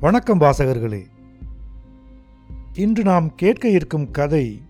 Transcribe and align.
வணக்கம் 0.00 0.40
வாசகர்களே. 0.40 1.04
இன்று 2.74 3.02
நாம் 3.02 3.34
கேட்க 3.34 3.68
இருக்கும் 3.68 4.10
கதை 4.10 4.62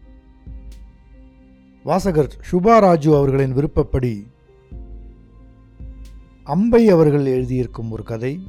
வாசகர் 1.82 2.36
சுபா 2.50 2.80
ராஜு 2.80 3.16
அவர்களின் 3.16 3.52
விருப்பப்படி 3.52 4.26
அம்பை 6.44 6.88
அவர்கள் 6.88 7.24
எழுதியிருக்கும் 7.24 7.90
ஒரு 7.90 8.02
கதை. 8.02 8.40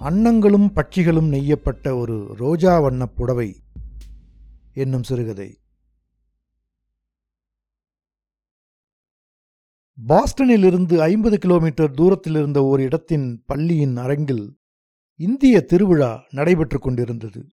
அன்னங்களும் 0.00 0.70
பட்சிகளும் 0.74 1.28
நெய்யப்பட்ட 1.28 1.96
ஒரு 1.96 2.34
ரோஜா 2.34 2.80
வண்ண 2.80 3.06
புடவை 3.06 3.56
என்னும் 4.74 5.02
சிறுகதை. 5.02 5.58
பாஸ்டனிலிருந்து 10.08 10.96
ஐம்பது 10.96 11.38
கிலோமீட்டர் 11.38 11.90
தூரத்தில் 11.90 12.34
இருந்த 12.34 12.62
ஓர் 12.62 12.80
இடத்தின் 12.80 13.42
பள்ளியின் 13.46 13.96
அரங்கில் 13.96 14.60
இந்திய 15.16 15.60
திருவிழா 15.60 16.24
நடைபெற்றுக் 16.30 16.82
கொண்டிருந்தது. 16.82 17.46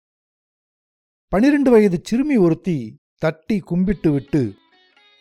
பனிரெண்டு 1.28 1.70
வயது 1.70 2.00
சிறுமி 2.02 2.36
ஒருத்தி 2.36 2.98
தட்டி 3.18 3.58
கும்பிட்டு 3.58 4.12
விட்டு 4.12 4.54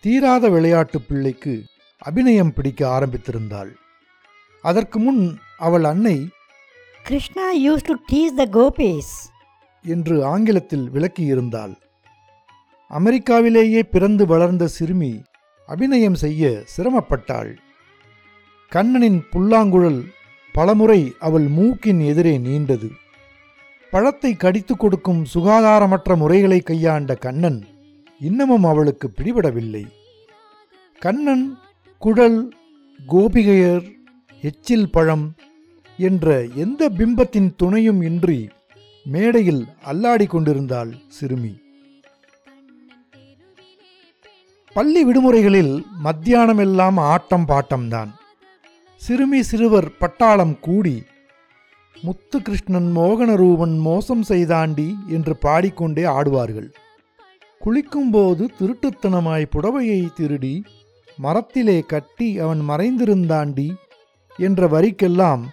தீராத 0.02 0.50
விளையாட்டு 0.50 1.02
பிள்ளைக்கு 1.02 1.64
அபிநயம் 1.98 2.54
பிடிக்க 2.54 2.88
ஆரம்பித்திருந்தாள். 2.88 3.72
அதற்கு 4.62 5.00
முன் 5.00 5.38
அவள் 5.58 5.84
அன்னை 5.84 6.30
Krishna 7.10 7.42
used 7.58 7.84
to 7.84 7.94
tease 8.12 8.38
the 8.38 8.46
gopis. 8.46 9.04
என்று 9.82 10.26
ஆங்கிலத்தில் 10.26 10.90
விளக்கியிருந்தாள். 10.90 11.76
அமெரிக்காவிலேயே 12.90 13.84
பிறந்து 13.84 14.26
வளர்ந்த 14.26 14.68
சிறுமி 14.68 15.22
அபிநயம் 15.68 16.14
செய்ய 16.14 16.64
சிரமப்பட்டாள். 16.78 17.58
கண்ணனின் 18.70 19.24
புல்லாங்குழல் 19.32 20.14
பலமுறை 20.54 21.14
அவள் 21.20 21.48
மூக்கின் 21.48 22.00
எதிரே 22.00 22.38
நீண்டது. 22.38 22.90
பழத்தை 23.92 24.36
கடித்து 24.36 24.78
கொடுக்கும் 24.78 25.26
சுகாதாரமற்ற 25.34 26.18
முறைகளை 26.18 26.62
கையாண்ட 26.62 27.16
கண்ணன் 27.16 27.66
இன்னமும் 28.20 28.64
அவளுக்கு 28.64 29.12
பிடிபடவில்லை. 29.18 29.86
கண்ணன் 31.00 31.58
குழல் 31.98 32.54
கோபிகையர் 33.08 33.86
எச்சில் 34.42 34.92
பழம் 34.92 35.36
என்ற 35.98 36.46
எந்த 36.56 36.90
பிம்பத்தின் 36.90 37.56
துணையும் 37.56 38.02
இன்றி 38.02 38.50
மேடையில் 39.04 39.68
அல்லாடிக் 39.92 40.30
கொண்டிருந்தாள் 40.30 40.94
சிறுமி. 41.08 41.54
பள்ளி 44.74 45.02
விடுமுறைகளில் 45.06 45.84
மத்தியானமெல்லாம் 46.04 46.98
ஆட்டம் 47.00 47.48
பாட்டம்தான். 47.48 48.12
சிறுமி 49.02 49.40
சிறுவர் 49.42 49.88
பட்டாளம் 50.00 50.56
கூடி 50.60 50.98
முத்துகிருஷ்ணன் 51.96 52.90
மோகனரூபன் 52.98 53.76
மோசம் 53.88 54.24
செய்தாண்டி 54.24 54.88
என்று 55.08 55.34
பாடிக்கொண்டே 55.36 56.04
ஆடுவார்கள். 56.18 56.68
குளிக்கும்போது 57.62 58.44
திருட்டுத்தனமாய் 58.58 59.52
புடவையை 59.54 60.02
திருடி 60.18 60.56
மரத்திலே 61.20 61.78
கட்டி 61.94 62.30
அவன் 62.40 62.62
மறைந்திருந்தாண்டி 62.70 63.68
என்ற 64.40 64.68
வரிக்கெல்லாம் 64.68 65.44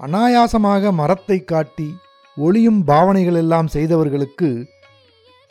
அனாயாசமாக 0.00 0.92
மரத்தை 0.92 1.38
காட்டி 1.44 1.88
ஒளியும் 2.36 2.80
பாவனைகளெல்லாம் 2.86 3.70
செய்தவர்களுக்கு 3.76 4.50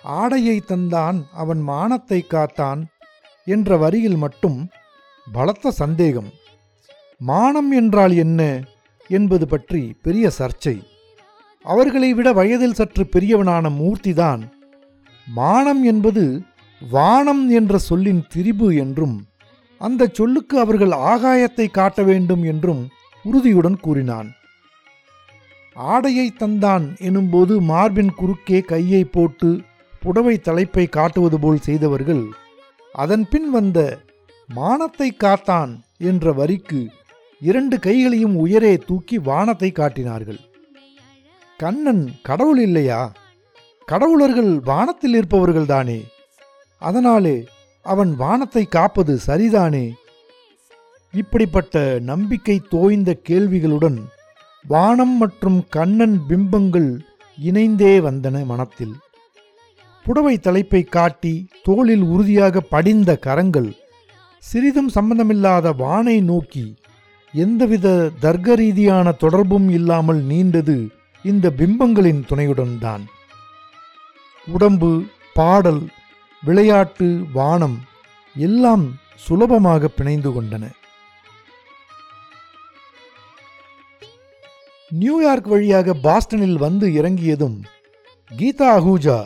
ஆடையை 0.03 0.57
தந்தான் 0.67 1.17
அவன் 1.43 1.61
மானத்தை 1.69 2.19
காத்தான் 2.33 2.83
என்ற 3.47 3.77
வரியில் 3.77 4.19
மட்டும் 4.25 4.59
பலத்த 5.27 5.71
சந்தேகம். 5.81 6.29
மானம் 7.21 7.71
என்றால் 7.71 8.15
என்ன 8.15 8.41
என்பது 9.09 9.45
பற்றி 9.47 9.81
பெரிய 10.01 10.25
சர்ச்சை. 10.39 10.75
அவர்களை 11.65 12.09
விட 12.13 12.27
வயதில் 12.33 12.77
சற்று 12.79 13.03
பெரியவனான 13.05 13.69
மூர்த்திதான். 13.79 14.41
மானம் 15.27 15.81
என்பது 15.83 16.23
வானம் 16.81 17.43
என்ற 17.49 17.77
சொல்லின் 17.79 18.23
திரிபு 18.33 18.67
என்றும் 18.75 19.15
அந்த 19.81 20.09
சொல்லுக்கு 20.13 20.55
அவர்கள் 20.59 20.93
ஆகாயத்தை 21.11 21.65
காட்ட 21.69 22.03
வேண்டும் 22.03 22.43
என்றும் 22.43 22.83
உறுதியுடன் 23.25 23.77
கூறினான். 23.79 24.29
ஆடையை 25.75 26.27
தந்தான் 26.39 26.85
எனும்போது 26.99 27.53
மார்பின் 27.61 28.13
குறுக்கே 28.19 28.59
கையை 28.61 29.03
போட்டு 29.07 29.49
புடவை 30.01 30.35
தலைப்பை 30.39 30.85
காட்டுவது 30.89 31.37
போல் 31.39 31.59
செய்தவர்கள் 31.59 32.23
அதன் 32.95 33.25
பின் 33.29 33.49
வந்த 33.49 33.79
மானத்தை 34.49 35.09
காத்தான் 35.23 35.73
என்ற 36.09 36.31
வரிக்கு 36.33 36.81
இரண்டு 37.39 37.79
கைகளையும் 37.79 38.35
உயரே 38.35 38.77
தூக்கி 38.77 39.17
வானத்தை 39.17 39.71
காட்டினார்கள். 39.71 40.39
கண்ணன் 41.57 42.11
கடவுள் 42.21 42.59
இல்லையா? 42.59 43.13
கடவுளர்கள் 43.85 44.59
வானத்தில் 44.59 45.13
இருப்பவர்கள்தானே? 45.13 46.03
அதனாலே 46.77 47.47
அவன் 47.81 48.15
வானத்தை 48.15 48.65
காப்பது 48.65 49.19
சரிதானே? 49.27 49.93
இப்படிப்பட்ட 51.11 51.99
நம்பிக்கை 51.99 52.61
தோய்ந்த 52.69 53.19
கேள்விகளுடன் 53.29 53.99
வானம் 54.67 55.17
மற்றும் 55.17 55.63
கண்ணன் 55.69 56.21
பிம்பங்கள் 56.27 56.99
இணைந்தே 57.37 57.99
வந்தன 57.99 58.45
மனத்தில். 58.45 58.95
புடவை 60.03 60.39
தலைப்பை 60.39 60.83
காட்டி 60.83 61.47
தோளில் 61.63 62.01
உறுதியாக 62.01 62.59
படிந்த 62.59 63.17
கரங்கள் 63.17 63.75
சிறிதும் 64.39 64.89
சம்பந்தமில்லாத 64.89 65.71
வானை 65.71 66.21
நோக்கி 66.21 66.75
எந்தவித 67.33 68.09
தர்க்க 68.19 68.55
ரீதியான 68.55 69.11
தொடர்பும் 69.11 69.69
இல்லாமல் 69.69 70.23
நீண்டது 70.23 70.87
இந்த 71.23 71.49
பிம்பங்களின் 71.49 72.25
துணையுடன் 72.25 72.77
தான் 72.79 73.03
உடம்பு 74.47 75.03
பாடல் 75.33 75.89
விளையாட்டு 76.43 77.25
வானம் 77.33 77.77
எல்லாம் 78.35 78.99
சுலபமாக 79.15 79.87
பிணைந்து 79.87 80.29
கொண்டன. 80.29 80.65
நியூயார்க் 84.89 85.47
வழியாக 85.47 85.93
பாஸ்டனில் 85.93 86.57
வந்து 86.57 86.93
இறங்கியதும் 86.93 87.57
கீதா 88.31 88.69
அஹூஜா 88.77 89.17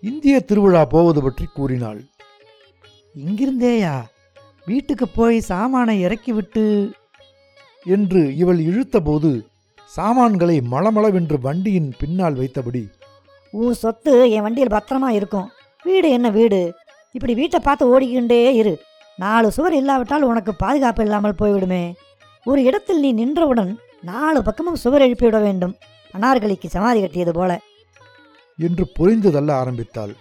இந்திய 0.00 0.40
திருவிழா 0.40 0.84
போவது 0.84 1.22
பற்றி 1.22 1.46
கூறினாள். 1.46 2.00
இங்கிருந்தேயா? 3.14 4.04
வீட்டுக்கு 4.66 5.08
போய் 5.08 5.40
சாமானை 5.40 6.00
இறக்கிவிட்டு 6.00 6.92
என்று 7.86 8.36
இவள் 8.36 8.58
இழுத்தபோது 8.58 9.30
சாமான்களை 9.86 10.62
மளமளவென்று 10.70 11.36
வண்டியின் 11.40 11.90
பின்னால் 11.98 12.34
வைத்தபடி 12.34 12.82
உன் 13.50 13.72
சொத்து 13.72 14.30
என் 14.30 14.42
வண்டியில் 14.42 14.72
பத்திரமா 14.72 15.08
இருக்கும். 15.08 15.50
வீடு 15.82 16.10
என்ன 16.10 16.30
வீடு? 16.30 16.74
இப்படி 17.12 17.34
வீட்டை 17.34 17.60
பார்த்து 17.60 17.84
ஓடிக்கிண்டே 17.92 18.40
இரு. 18.50 18.72
நாலு 19.16 19.50
சுவர் 19.50 19.72
இல்லாவிட்டால் 19.72 20.22
உனக்கு 20.22 20.54
பாதுகாப்பு 20.54 21.02
இல்லாமல் 21.02 21.38
போய்விடுமே. 21.38 21.94
ஒரு 22.44 22.62
இடத்தில் 22.62 23.00
நீ 23.00 23.12
நின்றவுடன் 23.12 23.78
நாலு 24.00 24.42
பக்கமும் 24.42 24.76
சுவர் 24.76 25.02
எழுப்பிவிட 25.02 25.40
வேண்டும். 25.40 25.74
அனார்கலிக்கு 26.14 26.66
சமாதி 26.66 27.00
கட்டியது 27.00 27.32
போல. 27.32 27.60
என்று 28.58 28.84
பொறிந்து 28.98 29.30
தள்ள 29.30 29.54
ஆரம்பித்தாள். 29.54 30.14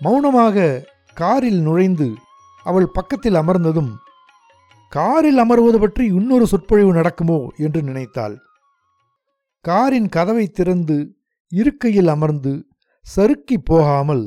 மௌனமாக 0.00 0.86
காரில் 1.14 1.60
நுழைந்து 1.60 2.08
அவள் 2.66 2.88
பக்கத்தில் 2.88 3.34
அமர்ந்ததும் 3.34 3.90
காரில் 4.92 5.38
அமர்வது 5.38 5.78
பற்றி 5.78 6.04
இன்னொரு 6.18 6.46
சொற்பொழிவு 6.46 6.92
நடக்குமோ 6.92 7.40
என்று 7.56 7.82
நினைத்தாள். 7.82 8.36
காரின் 9.64 10.08
கதவை 10.08 10.46
திறந்து 10.48 10.96
இருக்கையில் 11.52 12.06
அமர்ந்து 12.06 12.52
சறுக்கி 13.06 13.56
போகாமல் 13.60 14.24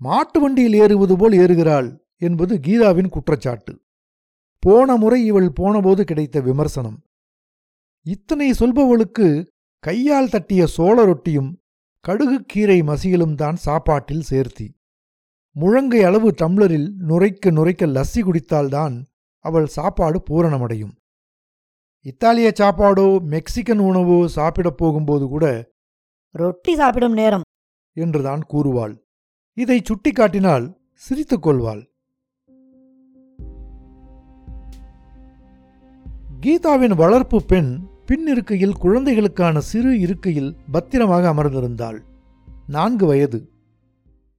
மாட்டு 0.00 0.38
வண்டியில் 0.40 0.76
ஏறுவது 0.82 1.14
போல் 1.16 1.32
ஏறுகிறாள் 1.32 1.88
என்பது 2.18 2.54
கீதாவின் 2.60 3.08
குற்றச்சாட்டு. 3.08 3.72
போன 4.62 4.96
முறை 4.96 5.20
இவள் 5.24 5.50
போனபோது 5.52 6.04
கிடைத்த 6.04 6.40
விமர்சனம். 6.40 6.98
இத்தனை 8.06 8.48
சொல்பவளுக்கு 8.52 9.26
கையால் 9.84 10.28
தட்டிய 10.28 10.62
சோள 10.66 11.04
ரொட்டியும் 11.04 11.50
கடுகு 12.04 12.38
கீரை 12.46 12.78
மசியலும் 12.82 13.34
தான் 13.34 13.56
சாப்பாட்டில் 13.56 14.26
சேர்த்தி. 14.30 14.66
முழங்கை 15.56 16.00
அளவு 16.02 16.28
டம்ளரில் 16.42 16.88
நுரைக்க 17.08 17.50
நுரைக்க 17.50 17.86
லஸ்ஸி 17.86 18.20
குடித்தால்தான் 18.22 18.96
அவள் 19.42 19.66
சாப்பாடு 19.66 20.22
பூரணமடையும். 20.30 20.94
இத்தாலிய 22.00 22.52
சாப்பாடோ 22.60 23.06
மெக்சிகன் 23.24 23.78
உணவோ 23.78 24.28
சாப்பிடப் 24.28 24.76
போகும்போது 24.76 25.26
கூட 25.26 25.70
ரொட்டி 26.34 26.74
சாப்பிடும் 26.76 27.12
நேரம். 27.12 27.42
என்றுதான் 27.96 28.42
கூறுவாள். 28.50 28.94
இதை 29.56 29.82
சுட்டிக்காட்டினால் 29.82 30.74
சிரித்துக் 30.94 31.42
கொள்வாள். 31.42 31.82
கீதாவின் 36.40 36.94
வளர்ப்பு 36.94 37.42
பெண் 37.42 37.86
பின் 38.06 38.26
இருக்கையில் 38.26 38.72
குழந்தைகளுக்கான 38.72 39.60
சிறு 39.60 40.00
இருக்கையில் 40.00 40.56
பத்திரமாக 40.72 41.32
அமர்ந்திருந்தாள். 41.32 41.98
நான்கு 42.66 43.06
வயது. 43.06 43.40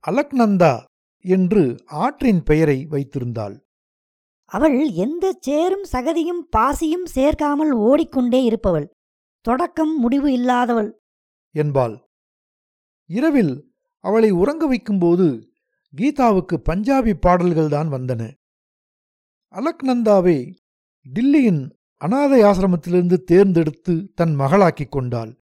அலக்நந்தா 0.07 0.73
என்று 1.25 1.63
ஆற்றின் 1.85 2.43
பெயரை 2.43 2.87
வைத்திருந்தாள். 2.91 3.55
அவள் 4.53 4.89
எந்த 4.89 5.37
சேரும் 5.39 5.85
சகதியும் 5.91 6.45
பாசியும் 6.57 7.05
சேர்க்காமல் 7.15 7.71
ஓடிக்கொண்டே 7.71 8.43
இருப்பவள். 8.43 8.93
தொடக்கம் 9.41 9.99
முடிவு 9.99 10.29
இல்லாதவள். 10.29 10.91
என்பாள். 11.51 12.09
இரவில் 13.05 13.73
அவளை 13.99 14.31
உறங்க 14.31 14.67
வைக்கும்போது 14.67 15.51
கீதாவுக்கு 15.97 16.61
பஞ்சாபி 16.69 17.13
பாடல்கள்தான் 17.25 17.87
வந்தன. 17.87 18.31
அலக்நந்தாவை 19.51 20.55
டில்லியின் 21.13 21.71
அனாதை 21.95 22.41
ஆசிரமத்திலிருந்து 22.41 23.23
தேர்ந்தெடுத்து 23.23 24.11
தன் 24.15 24.35
மகளாக்கிக் 24.35 24.91
கொண்டாள். 24.91 25.41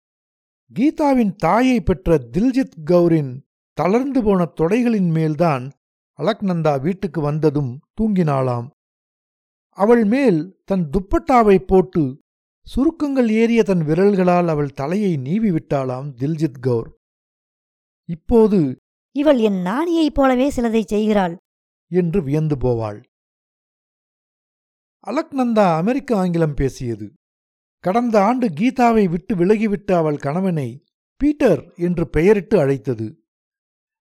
கீதாவின் 0.75 1.35
தாயை 1.37 1.81
பெற்ற 1.81 2.19
தில்ஜித் 2.33 2.79
கௌரின் 2.91 3.41
தளர்ந்து 3.73 4.23
போன 4.23 4.49
தொடைகளின் 4.61 5.11
மேல்தான் 5.11 5.71
அலக்நந்தா 6.19 6.81
வீட்டுக்கு 6.81 7.21
வந்ததும் 7.21 7.81
தூங்கினாளாம். 8.01 8.73
அவள் 9.76 10.05
மேல் 10.05 10.62
தன் 10.65 10.91
துப்பட்டாவை 10.91 11.59
போட்டு 11.59 12.19
சுருக்கங்கள் 12.67 13.31
ஏறிய 13.31 13.62
தன் 13.62 13.81
விரல்களால் 13.81 14.49
அவள் 14.49 14.73
தலையை 14.73 15.17
நீவி 15.17 15.50
விட்டாளாம் 15.50 16.09
தில்ஜித் 16.21 16.61
கௌர். 16.67 16.88
இப்போது 18.09 18.76
இவள் 19.17 19.38
என் 19.38 19.61
நாணியைப் 19.65 20.15
போலவே 20.15 20.50
சிலதை 20.56 20.85
செய்கிறாள். 20.85 21.37
என்று 21.91 22.23
வியந்து 22.23 22.56
போவாள். 22.56 23.03
அலக்நந்தா 25.06 25.77
அமெரிக்க 25.77 26.17
ஆங்கிலம் 26.17 26.55
பேசியது. 26.55 27.12
கடந்த 27.79 28.23
ஆண்டு 28.23 28.49
கீதாவை 28.49 29.09
விட்டு 29.09 29.35
விலகிவிட்ட 29.37 29.93
அவள் 29.97 30.17
கணவனை 30.17 30.85
பீட்டர் 31.17 31.73
என்று 31.77 32.09
பெயரிட்டு 32.09 32.59
அழைத்தது. 32.59 33.09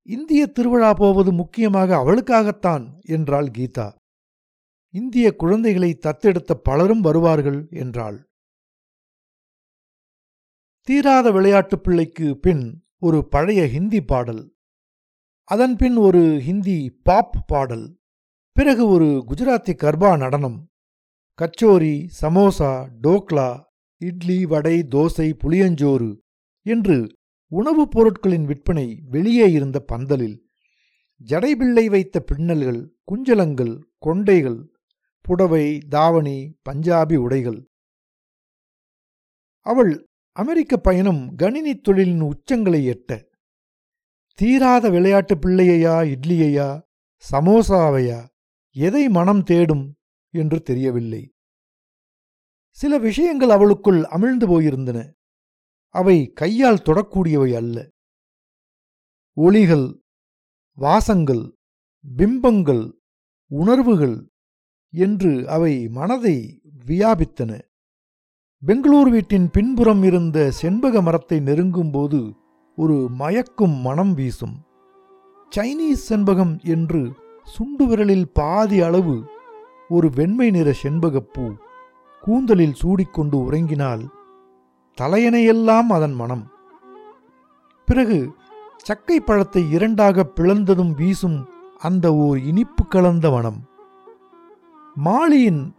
இந்திய 0.08 0.48
திருவிழா 0.48 0.94
போவது 0.94 1.32
முக்கியமாக 1.34 1.96
அவளுக்காகத்தான் 1.96 2.86
என்றாள் 3.06 3.52
கீதா. 3.58 3.88
இந்திய 4.94 5.36
குழந்தைகளை 5.36 5.98
தத்தெடுத்த 6.00 6.54
பலரும் 6.54 7.02
வருவார்கள் 7.02 7.68
என்றாள். 7.70 8.30
தீராத 10.82 11.32
விளையாட்டுப் 11.32 11.84
பிள்ளைக்கு 11.84 12.40
பின் 12.40 12.86
ஒரு 13.00 13.28
பழைய 13.28 13.68
ஹிந்தி 13.68 14.02
பாடல். 14.02 14.56
அதன் 15.44 15.76
பின் 15.76 15.96
ஒரு 15.96 16.40
ஹிந்தி 16.42 17.00
பாப் 17.04 17.48
பாடல். 17.48 17.98
பிறகு 18.52 18.88
ஒரு 18.88 19.26
குஜராத்தி 19.28 19.74
கர்பா 19.74 20.18
நடனம். 20.18 20.70
கச்சோரி 21.42 22.10
சமோசா 22.22 22.90
டோக்லா 23.02 23.64
இட்லி 23.98 24.46
வடை 24.46 24.86
தோசை 24.90 25.34
புளியஞ்சோறு 25.34 26.18
என்று 26.62 27.14
உணவுப் 27.48 27.92
பொருட்களின் 27.92 28.46
விற்பனை 28.46 29.02
வெளியே 29.06 29.52
இருந்த 29.52 29.80
பந்தலில். 29.80 30.50
ஜடைபிள்ளை 31.26 31.86
வைத்த 31.86 32.26
பின்னல்கள் 32.32 32.90
குஞ்சலங்கள் 33.12 33.84
கொண்டைகள் 34.06 34.72
புடவை 35.24 35.78
தாவணி 35.78 36.58
பஞ்சாபி 36.70 37.16
உடைகள். 37.16 37.70
அவள் 39.60 40.08
அமெரிக்க 40.32 40.78
பயணம் 40.78 41.36
கணினி 41.36 41.74
தொழிலின் 41.74 42.32
உச்சங்களை 42.32 42.82
எட்ட. 42.94 43.24
தீராத 44.34 44.90
விளையாட்டு 44.90 45.36
பிள்ளையையா 45.36 45.96
இட்லியையா 46.04 46.82
சமோசாவையா 47.32 48.28
எதை 48.76 49.10
மனம் 49.10 49.44
தேடும் 49.44 49.96
என்று 50.34 50.62
தெரியவில்லை. 50.62 51.32
சில 52.78 52.98
விஷயங்கள் 52.98 53.50
அவளுக்குள் 53.50 54.02
அமிழ்ந்து 54.02 54.48
போயிருந்தன. 54.48 55.00
அவை 55.88 56.18
கையால் 56.32 56.86
தொடக்கூடியவை 56.86 57.56
அல்ல. 57.56 57.78
ஒளிகள் 59.38 60.02
வாசங்கள் 60.78 61.56
பிம்பங்கள் 62.18 62.84
உணர்வுகள் 63.52 64.33
என்று 64.94 65.50
அவை 65.50 65.88
மனதை 65.88 66.38
வியாபித்தன. 66.86 67.52
பெங்களூர் 68.62 69.10
வீட்டின் 69.10 69.50
பின்புறம் 69.52 70.04
இருந்த 70.04 70.52
செண்பக 70.52 71.02
மரத்தை 71.02 71.40
நெருங்கும்போது 71.40 72.20
ஒரு 72.76 73.10
மயக்கும் 73.20 73.76
மனம் 73.82 74.14
வீசும். 74.14 74.56
சைனீஸ் 75.52 76.06
செண்பகம் 76.10 76.54
என்று 76.64 77.02
சுண்டு 77.44 77.86
விரலில் 77.86 78.28
பாதி 78.34 78.82
அளவு 78.82 79.16
ஒரு 79.90 80.10
வெண்மை 80.16 80.52
நிற 80.52 80.74
செண்பகப்பூ 80.84 81.46
கூந்தலில் 82.24 82.78
சூடிக்கொண்டு 82.82 83.38
உறங்கினால் 83.48 84.04
தலையணையெல்லாம் 84.98 85.90
அதன் 85.90 86.14
மனம். 86.14 86.46
பிறகு 87.88 88.20
சக்கை 88.78 89.20
பழத்தை 89.20 89.72
இரண்டாக 89.72 90.26
பிளந்ததும் 90.36 90.94
வீசும் 90.96 91.38
அந்த 91.80 92.16
ஓர் 92.16 92.40
இனிப்பு 92.40 92.84
கலந்த 92.88 93.32
மனம். 93.32 93.60
மாலியின் 95.02 95.72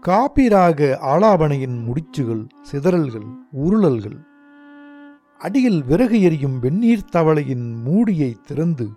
காபிராக 0.00 0.98
ஆலாபனையின் 1.02 1.76
முடிச்சுகள் 1.86 2.48
சிதறல்கள் 2.62 3.26
உருளல்கள். 3.64 4.24
அடியில் 5.38 5.84
விறகு 5.84 6.22
எரியும் 6.22 6.58
வெந்நீர் 6.58 7.08
தவளையின் 7.16 7.82
மூடியை 7.82 8.36
திறந்து 8.46 8.88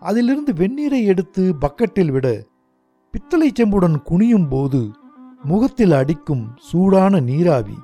அதிலிருந்து 0.00 0.52
வெந்நீரை 0.52 1.04
எடுத்து 1.04 1.54
பக்கெட்டில் 1.60 2.10
விட 2.10 2.46
பித்தளை 3.10 3.52
செம்புடன் 3.54 3.96
குனியும் 4.02 4.48
போது 4.48 4.90
முகத்தில் 5.42 5.92
அடிக்கும் 5.92 6.50
சூடான 6.56 7.20
நீராவி. 7.20 7.78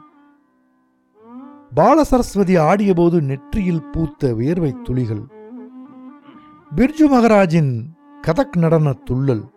பாலசரஸ்வதி 1.76 2.58
ஆடியபோது 2.58 3.20
நெற்றியில் 3.20 3.85
பூத்த 3.85 4.35
வியர்வை 4.35 4.76
துளிகள். 4.82 5.23
பிர்ஜு 6.76 7.06
மகராஜின் 7.11 7.85
கதக் 8.26 8.56
நடன 8.56 8.96
துள்ளல். 9.05 9.56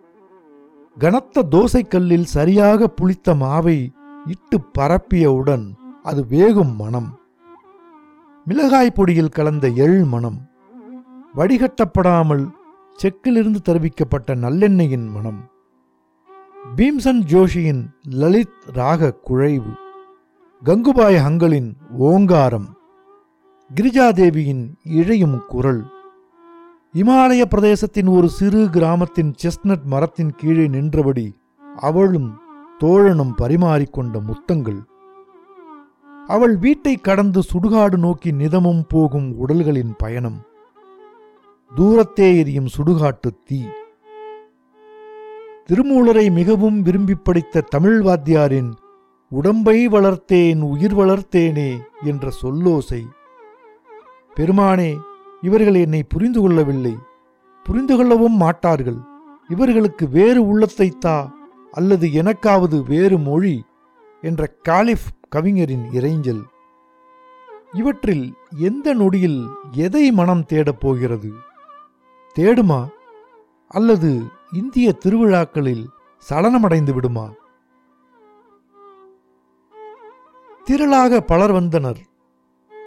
கனத்த 0.97 1.43
தோசைக்கல்லில் 1.43 2.23
சரியாக 2.23 2.87
புளித்த 2.87 3.33
மாவை 3.35 3.89
இட்டு 4.25 4.61
பரப்பியவுடன் 4.79 5.73
அது 6.03 6.25
வேகும் 6.25 6.75
மனம் 6.75 7.19
மிளகாய் 8.45 8.91
பொடியில் 8.95 9.29
கலந்த 9.29 9.67
எள் 9.67 10.03
மனம் 10.03 10.49
வடிகட்டப்படாமல் 11.35 12.51
செக்கிலிருந்து 13.03 13.57
தருவிக்கப்பட்ட 13.65 14.35
நல்லெண்ணெயின் 14.35 15.07
மனம் 15.11 15.49
பீம்சன் 16.75 17.21
ஜோஷியின் 17.21 17.87
லலித் 18.09 18.59
ராக 18.65 19.13
குழைவு. 19.27 19.73
கங்குபாய் 20.65 21.17
ஹங்கலின் 21.17 21.73
ஓங்காரம். 21.97 22.77
கிரிஜாதேவியின் 23.75 24.73
இழையும் 24.83 25.45
குரல். 25.45 26.00
இமாலய 26.95 27.45
பிரதேசத்தின் 27.45 28.09
ஒரு 28.09 28.29
சிறு 28.29 28.69
கிராமத்தின் 28.69 29.33
செஸ்னட் 29.43 29.83
மரத்தின் 29.83 30.33
கீழே 30.35 30.67
நின்றபடி 30.67 31.35
அவளும் 31.75 32.39
தோழனும் 32.79 33.31
பரிமாறிக்கொண்ட 33.37 34.21
முத்தங்கள். 34.21 34.83
அவள் 36.27 36.57
வீட்டை 36.57 36.95
கடந்து 36.95 37.41
சுடுகாடு 37.41 37.97
நோக்கி 37.97 38.31
நிதமும் 38.31 38.85
போகும் 38.87 39.37
உடல்களின் 39.37 39.93
பயணம். 39.97 40.41
தூரத்தே 41.77 42.37
எரியும் 42.37 42.67
சுடுகாட்டு 42.77 43.29
தீ. 43.45 43.63
திருமூலரை 45.65 46.31
மிகவும் 46.31 46.81
விரும்பி 46.81 47.15
படித்த 47.15 47.61
தமிழ் 47.61 48.01
வாத்தியாரின் 48.01 48.71
உடம்பை 49.29 49.87
வளர்த்தேன் 49.87 50.61
உயிர் 50.61 50.95
வளர்த்தேனே 50.95 51.79
என்ற 52.03 52.31
சொல்லோசை. 52.41 53.01
பெருமானே 54.35 54.97
இவர்கள் 55.41 55.73
என்னை 55.73 56.03
புரிந்து 56.03 56.41
கொள்ளவில்லை. 56.41 56.97
புரிந்து 57.63 57.97
கொள்ளவும் 57.97 58.37
மாட்டார்கள். 58.37 58.97
இவர்களுக்கு 59.47 60.07
வேறு 60.07 60.47
உள்ளத்தை 60.47 60.89
தா 60.89 61.33
அல்லது 61.71 62.07
எனக்காவது 62.07 62.83
வேறு 62.83 63.17
மொழி 63.17 63.63
என்ற 64.21 64.55
காலிஃப் 64.63 65.07
கவிஞரின் 65.29 65.89
இறைஞ்சல். 65.91 66.43
இவற்றில் 67.73 68.33
எந்த 68.57 68.93
நொடியில் 68.93 69.47
எதை 69.71 70.11
மனம் 70.11 70.45
தேடப் 70.45 70.79
போகிறது? 70.79 71.33
தேடுமா? 72.39 72.87
அல்லது 73.67 74.21
இந்திய 74.51 74.97
திருவிழாக்களில் 75.05 75.85
சலனமடைந்து 76.29 76.93
விடுமா? 76.93 77.29
திரளாக 80.65 81.19
பலர் 81.19 81.51
வந்தனர். 81.51 81.97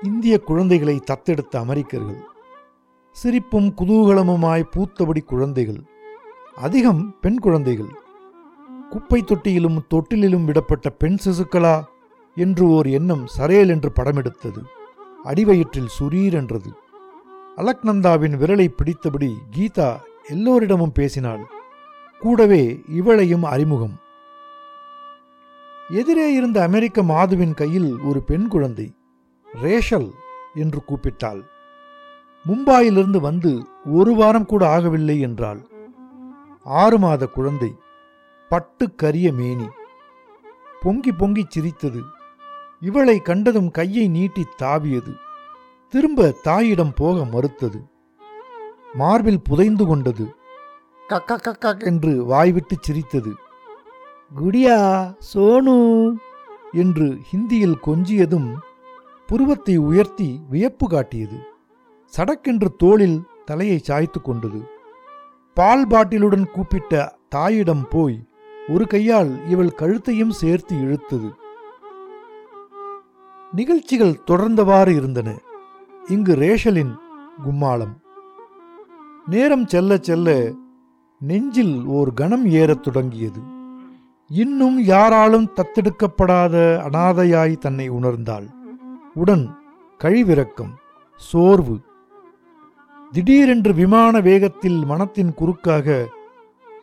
இந்திய 0.02 0.38
குழந்தைகளை 0.38 1.00
தத்தெடுத்த 1.10 1.56
அமெரிக்கர்கள். 1.56 2.32
சிரிப்பும் 3.14 3.74
குதூகலமுமாய் 3.78 4.68
பூத்தபடி 4.76 5.24
குழந்தைகள். 5.24 5.82
அதிகம் 6.54 7.16
பெண் 7.20 7.38
குழந்தைகள். 7.38 7.90
குப்பை 8.90 9.22
தொட்டியிலும் 9.22 9.78
தொட்டிலிலும் 9.94 10.44
விடப்பட்ட 10.44 10.90
பெண் 10.98 11.16
சிசுக்களா? 11.24 11.84
என்று 12.34 12.66
ஓர் 12.66 12.86
எண்ணம் 12.86 13.26
சரேல் 13.38 13.68
என்று 13.68 13.92
படமெடுத்தது. 13.96 14.64
அடிவயிற்றில் 15.24 15.88
சுரீர் 16.00 16.32
என்றது. 16.32 16.72
அலக்நந்தாவின் 17.56 18.36
விரலை 18.36 18.68
பிடித்தபடி 18.68 19.34
கீதா 19.56 19.96
எல்லோரிடமும் 20.28 20.92
பேசினாள். 20.92 21.46
கூடவே 22.18 22.82
இவளையும் 22.96 23.42
அறிமுகம். 23.42 24.00
எதிரே 25.90 26.32
இருந்த 26.32 26.62
அமெரிக்க 26.62 27.02
மாதுவின் 27.02 27.54
கையில் 27.54 28.00
ஒரு 28.00 28.22
பெண் 28.22 28.48
குழந்தை. 28.48 28.94
ரேஷல் 29.62 30.12
என்று 30.54 30.82
கூப்பிட்டாள். 30.84 31.52
மும்பாயிலிருந்து 32.46 33.16
வந்து 33.16 33.66
ஒரு 33.84 34.14
வாரம் 34.14 34.46
கூட 34.46 34.78
ஆகவில்லை 34.78 35.20
என்றால் 35.20 35.68
ஆறு 36.64 36.98
மாத 36.98 37.26
குழந்தை 37.26 37.76
பட்டு 38.48 38.94
கரிய 38.94 39.32
மேனி. 39.32 39.68
பொங்கி 40.80 41.12
பொங்கி 41.12 41.44
சிரித்தது. 41.48 42.00
இவளை 42.80 43.20
கண்டதும் 43.20 43.70
கையை 43.70 44.08
நீட்டி 44.08 44.44
தாவியது. 44.62 45.14
திரும்ப 45.88 46.34
தாயிடம் 46.42 46.92
போக 46.94 47.24
மறுத்தது. 47.24 47.90
மார்பில் 48.94 49.42
புதைந்து 49.42 49.86
கொண்டது. 49.86 50.34
கக்க 51.08 51.38
கக்க 51.38 51.84
என்று 51.84 52.24
வாய்விட்டு 52.24 52.76
சிரித்தது. 52.80 53.32
குடியா 54.36 54.78
சோனு 55.34 55.76
என்று 56.72 57.18
ஹிந்தியில் 57.32 57.76
கொஞ்சியதும் 57.86 58.56
புருவத்தை 59.26 59.76
உயர்த்தி 59.76 60.40
வியப்பு 60.48 60.88
காட்டியது. 60.88 61.38
சடக்கென்று 62.16 62.68
தோளில் 62.76 63.22
தலையை 63.44 63.78
சாய்த்து 63.78 64.20
கொண்டது. 64.20 64.68
பால் 65.54 65.86
பாட்டிலுடன் 65.86 66.50
கூப்பிட்ட 66.50 67.16
தாயிடம் 67.28 67.88
போய் 67.88 68.28
ஒரு 68.68 68.86
கையால் 68.86 69.48
இவள் 69.48 69.72
கழுத்தையும் 69.72 70.30
சேர்த்து 70.30 70.76
இழுத்தது. 70.76 71.34
நிகழ்ச்சிகள் 73.52 74.20
தொடர்ந்தவாறு 74.26 74.96
இருந்தன. 74.96 75.38
இங்கு 76.08 76.36
ரேஷலின் 76.36 76.96
கும்மாளம். 77.44 77.94
நேரம் 79.26 79.66
செல்ல 79.66 79.96
செல்ல 79.96 80.50
நெஞ்சில் 81.18 81.84
ஓர் 81.84 82.12
கணம் 82.12 82.46
ஏறத் 82.46 82.82
தொடங்கியது. 82.82 83.40
இன்னும் 84.28 84.80
யாராலும் 84.82 85.50
தத்தெடுக்கப்படாத 85.56 86.76
அனாதையாய் 86.78 87.58
தன்னை 87.58 87.90
உணர்ந்தாள். 87.90 88.46
உடன் 89.14 89.58
கழிவிறக்கம் 89.98 90.72
சோர்வு 91.16 91.80
திடீரென்று 93.14 93.74
விமான 93.74 94.20
வேகத்தில் 94.20 94.84
மனத்தின் 94.84 95.34
குறுக்காக 95.34 96.06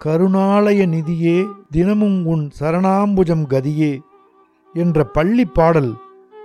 கருணாலய 0.05 0.87
நிதியே 0.87 1.51
தினமும் 1.69 2.25
உன் 2.25 2.51
சரணாம்புஜம் 2.59 3.47
கதியே 3.49 3.99
என்ற 4.73 5.03
பள்ளி 5.03 5.45
பாடல் 5.45 5.97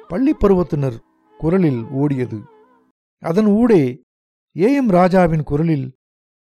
பள்ளி 0.08 0.34
பருவத்தினர் 0.34 1.02
குரலில் 1.38 1.82
ஓடியது. 1.82 2.42
அதன் 3.18 3.46
ஊடே 3.46 4.02
ஏ. 4.56 4.74
எம். 4.74 4.88
ராஜாவின் 4.88 5.42
குரலில் 5.42 5.96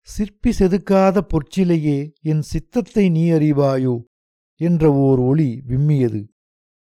சிற்பி 0.01 0.53
செதுக்காத 0.59 1.27
பொற்சிலையே 1.27 2.11
என் 2.21 2.41
சித்தத்தை 2.41 3.09
நீ 3.09 3.31
அறிவாயோ 3.31 4.03
என்ற 4.55 4.93
ஓர் 4.93 5.19
ஒளி 5.19 5.63
விம்மியது. 5.67 6.27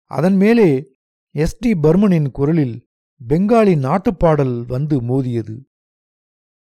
அதன் 0.05 0.37
மேலே 0.37 0.93
எஸ். 1.31 1.59
டி. 1.59 1.73
பர்மனின் 1.73 2.31
குரலில் 2.31 2.87
பெங்காலி 3.29 3.79
நாட்டுப்பாடல் 3.79 4.67
வந்து 4.67 5.03
மோதியது. 5.03 5.68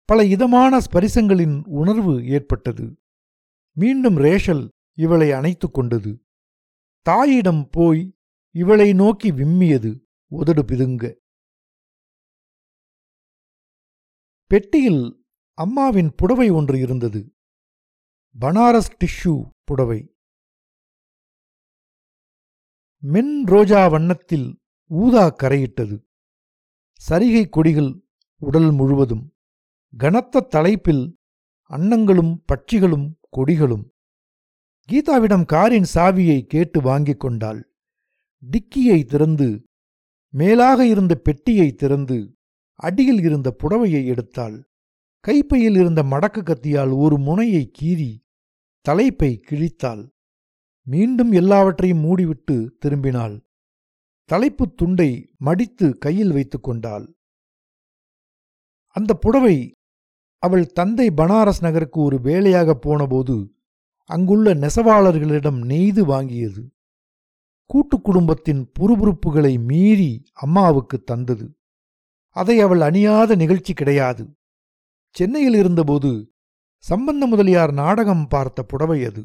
பல 0.06 0.26
இதமான 0.26 0.80
ஸ்பரிசங்களின் 0.80 1.68
உணர்வு 1.68 2.28
ஏற்பட்டது. 2.28 3.02
மீண்டும் 3.78 4.16
ரேஷல் 4.16 4.72
இவளை 4.94 5.32
அணைத்து 5.32 5.72
கொண்டது. 5.72 6.26
தாயிடம் 7.02 7.68
போய் 7.72 8.18
இவளை 8.52 8.94
நோக்கி 8.94 9.32
விம்மியது 9.32 10.00
உதடு 10.28 10.64
பிதுங்க. 10.64 11.16
பெட்டியில் 14.46 15.26
அம்மாவின் 15.54 16.16
புடவை 16.16 16.50
ஒன்று 16.50 16.80
இருந்தது. 16.80 17.36
பனாரஸ் 18.40 18.92
டிஷ்யூ 19.06 19.50
புடவை. 19.64 20.16
மென் 22.98 23.44
ரோஜா 23.46 23.88
வண்ணத்தில் 23.88 24.62
ஊதா 24.88 25.36
கரையிட்டது. 25.36 26.06
சரிகை 27.10 27.50
கொடிகள் 27.50 28.04
உடல் 28.38 28.72
முழுவதும். 28.72 29.33
கனத்த 29.98 30.40
தலைப்பில் 30.40 31.18
அன்னங்களும் 31.70 32.44
பட்சிகளும் 32.46 33.14
கொடிகளும். 33.38 33.84
கீதாவிடம் 34.92 35.46
காரின் 35.46 35.86
சாவியை 35.94 36.46
கேட்டு 36.46 36.82
வாங்கிக் 36.82 37.20
கொண்டாள். 37.20 37.74
டிக்கியை 38.52 39.04
திறந்து 39.04 39.64
மேலாக 40.30 40.88
இருந்த 40.88 41.16
பெட்டியை 41.16 41.74
திறந்து 41.74 42.38
அடியில் 42.74 43.20
இருந்த 43.20 43.56
புடவையை 43.64 44.08
எடுத்தாள். 44.08 44.64
கைப்பையில் 45.20 45.76
இருந்த 45.76 46.04
மடக்கு 46.04 46.44
கத்தியால் 46.44 46.98
ஒரு 46.98 47.18
முனையை 47.18 47.72
கீறி 47.82 48.24
தலைப்பை 48.82 49.44
கிழித்தாள். 49.50 50.10
மீண்டும் 50.86 51.32
எல்லாவற்றையும் 51.32 52.04
மூடிவிட்டு 52.04 52.70
திரும்பினாள். 52.86 53.42
தலைப்புத் 54.24 54.78
துண்டை 54.78 55.34
மடித்து 55.38 55.98
கையில் 55.98 56.32
வைத்துக் 56.32 56.64
கொண்டாள். 56.64 57.16
அந்த 58.88 59.14
புடவை 59.14 59.76
அவள் 60.44 60.66
தந்தை 60.68 61.10
பனாரஸ் 61.10 61.62
நகருக்கு 61.62 62.02
ஒரு 62.02 62.22
வேலையாக 62.22 62.74
போனபோது 62.74 63.56
அங்குள்ள 64.04 64.54
நெசவாளர்களிடம் 64.54 65.60
நெய்து 65.64 66.06
வாங்கியது. 66.06 66.64
கூட்டு 67.66 68.02
குடும்பத்தின் 68.02 68.72
புறுபுறுப்புகளை 68.80 69.64
மீறி 69.64 70.24
அம்மாவுக்கு 70.34 71.04
தந்தது. 71.04 71.58
அதை 72.30 72.60
அவள் 72.60 72.82
அணியாத 72.82 73.36
நிகழ்ச்சி 73.36 73.74
கிடையாது. 73.74 74.36
சென்னையில் 75.10 75.54
இருந்தபோது 75.54 76.34
சம்பந்த 76.78 77.26
முதலியார் 77.26 77.74
நாடகம் 77.74 78.28
பார்த்த 78.28 78.64
புடவை 78.64 79.06
அது. 79.06 79.24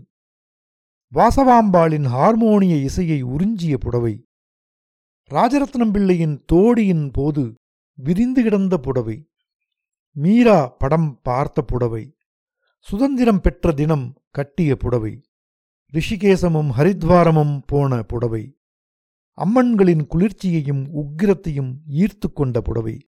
வாசவாம்பாளின் 1.14 2.04
ஹார்மோனிய 2.04 2.76
இசையை 2.76 3.24
உறிஞ்சிய 3.24 3.76
புடவை. 3.76 4.24
ராஜரத்னம் 5.30 5.92
பிள்ளையின் 5.92 6.44
தோடியின் 6.52 7.08
போது 7.12 7.54
விரிந்து 7.98 8.42
கிடந்த 8.42 8.78
புடவை. 8.78 9.27
மீரா 10.12 10.66
படம் 10.66 11.20
பார்த்த 11.22 11.62
புடவை. 11.62 12.16
சுதந்திரம் 12.78 13.40
பெற்ற 13.40 13.72
தினம் 13.72 14.22
கட்டிய 14.30 14.76
புடவை. 14.76 15.22
ரிஷிகேசமும் 15.92 16.70
ஹரித்வாரமும் 16.76 17.62
போன 17.66 18.02
புடவை. 18.02 18.58
அம்மன்களின் 19.36 20.06
குளிர்ச்சியையும் 20.06 20.88
உக்கிரத்தையும் 20.94 21.76
ஈர்த்து 21.88 22.32
கொண்ட 22.34 22.60
புடவை. 22.60 23.10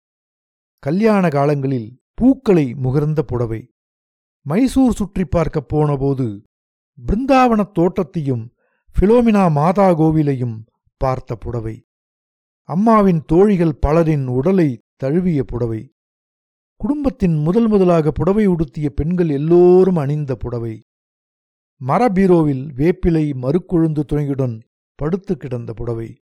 கல்யாண 0.78 1.28
காலங்களில் 1.28 2.02
பூக்களை 2.14 2.74
முகர்ந்த 2.74 3.20
புடவை. 3.20 3.72
மைசூர் 4.42 4.94
சுற்றி 4.94 5.24
பார்க்கப் 5.24 5.68
போனபோது 5.68 6.42
பிருந்தாவனத் 7.06 7.70
தோட்டத்தையும் 7.70 8.48
பிலோமினா 9.00 9.50
மாதா 9.50 9.90
கோவிலையும் 9.90 10.66
பார்த்த 10.96 11.36
புடவை. 11.36 11.86
அம்மாவின் 12.62 13.24
தோழிகள் 13.26 13.74
பலரின் 13.74 14.26
உடலை 14.26 14.78
தழுவிய 14.96 15.44
புடவை. 15.44 15.92
குடும்பத்தின் 16.80 17.34
முதல் 17.34 17.68
முதலாக 17.68 18.12
புடவை 18.12 18.46
உடுத்திய 18.46 18.90
பெண்கள் 18.90 19.28
எல்லோரும் 19.28 19.96
அணிந்த 19.96 20.36
புடவை. 20.36 20.82
மரபீரோவில் 21.86 22.62
வேப்பிலை 22.74 23.34
மறுக்கொழுந்து 23.34 24.04
துணையுடன் 24.04 24.62
படுத்து 24.94 25.36
கிடந்த 25.36 25.72
புடவை. 25.72 26.22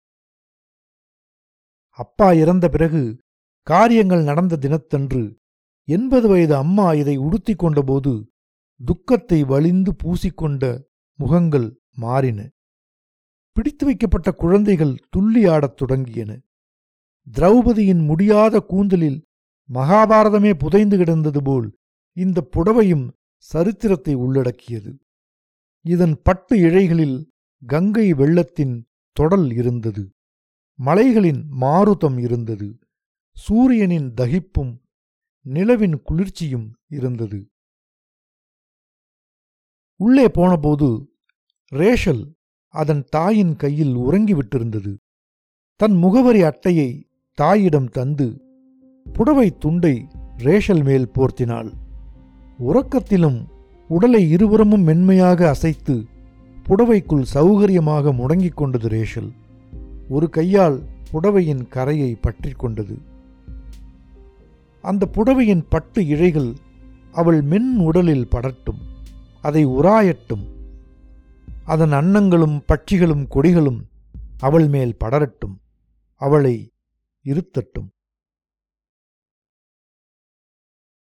அப்பா 1.89 2.31
இறந்த 2.31 2.69
பிறகு 2.69 3.17
காரியங்கள் 3.61 4.23
நடந்த 4.23 4.57
தினத்தன்று 4.57 5.37
எண்பது 5.83 6.27
வயது 6.27 6.55
அம்மா 6.55 6.93
இதை 6.93 7.17
உடுத்தி 7.17 7.53
கொண்டபோது 7.53 8.13
துக்கத்தை 8.85 9.43
வலிந்து 9.43 9.95
பூசிக்கொண்ட 10.03 10.83
முகங்கள் 11.13 11.79
மாறின. 11.95 12.49
பிடித்து 13.51 13.85
வைக்கப்பட்ட 13.85 14.31
குழந்தைகள் 14.31 14.95
துள்ளி 15.09 15.45
ஆடத் 15.45 15.81
தொடங்கியன. 15.81 16.39
திரௌபதியின் 17.31 18.05
முடியாத 18.05 18.59
கூந்தலில் 18.59 19.25
மகாபாரதமே 19.69 20.53
புதைந்து 20.53 20.97
கிடந்தது 20.97 21.43
போல் 21.43 21.67
இந்த 22.17 22.47
புடவையும் 22.51 23.05
சரித்திரத்தை 23.37 24.13
உள்ளடக்கியது. 24.13 24.91
இதன் 25.85 26.21
பட்டு 26.23 26.55
இழைகளில் 26.57 27.31
கங்கை 27.65 28.13
வெள்ளத்தின் 28.13 28.75
தொடல் 29.17 29.51
இருந்தது. 29.51 30.03
மலைகளின் 30.79 31.41
மாருதம் 31.61 32.17
இருந்தது. 32.17 32.79
சூரியனின் 33.35 34.13
தகிப்பும் 34.13 34.81
நிலவின் 35.45 36.01
குளிர்ச்சியும் 36.01 36.67
இருந்தது. 36.87 37.39
உள்ளே 39.99 40.29
போனபோது 40.29 41.17
ரேஷல் 41.71 42.23
அதன் 42.73 43.03
தாயின் 43.09 43.55
கையில் 43.55 43.95
உறங்கிவிட்டிருந்தது. 43.95 44.93
தன் 45.79 45.95
முகவரி 45.95 46.41
அட்டையை 46.41 46.89
தாயிடம் 47.37 47.89
தந்து 47.89 48.27
புடவை 49.13 49.57
துண்டை 49.57 50.07
ரேஷல் 50.37 50.83
மேல் 50.83 51.11
போர்த்தினாள். 51.15 51.69
உறக்கத்திலும் 52.59 53.39
உடலை 53.87 54.29
இருபுறமும் 54.29 54.81
மென்மையாக 54.81 55.47
அசைத்து 55.47 55.95
புடவைக்குள் 56.67 57.25
சௌகரியமாக 57.33 58.13
முடங்கிக் 58.13 58.57
கொண்டது 58.57 58.87
ரேஷல். 58.87 59.31
ஒரு 60.09 60.29
கையால் 60.29 60.77
புடவையின் 61.11 61.67
கரையை 61.67 62.11
பற்றி 62.15 62.51
கொண்டது. 62.51 62.95
அந்த 64.83 65.09
புடவையின் 65.15 65.65
பட்டு 65.69 66.01
இழைகள் 66.01 66.55
அவள் 67.11 67.41
மென் 67.41 67.77
உடலில் 67.77 68.27
படட்டும் 68.31 68.81
அதை 69.41 69.67
உராயட்டும். 69.67 70.45
அதன் 71.63 71.91
அன்னங்களும் 71.91 72.57
பட்சிகளும் 72.67 73.25
கொடிகளும் 73.35 73.81
அவள் 74.37 74.67
மேல் 74.67 74.95
படரட்டும் 75.03 75.55
அவளை 76.21 76.55
இருத்தட்டும். 77.25 77.89